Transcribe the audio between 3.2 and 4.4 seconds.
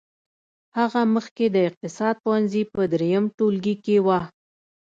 ټولګي کې وه.